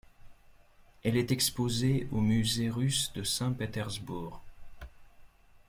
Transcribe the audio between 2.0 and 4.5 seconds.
au Musée russe de Saint-Pétersbourg.